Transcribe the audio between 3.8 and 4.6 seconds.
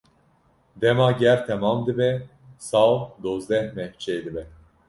çêdibe.